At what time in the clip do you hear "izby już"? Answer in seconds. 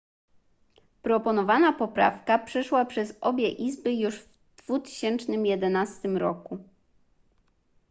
3.49-4.19